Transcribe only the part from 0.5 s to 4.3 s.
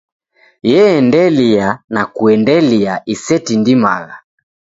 Yeendelia, na kuendelia isetindimagha.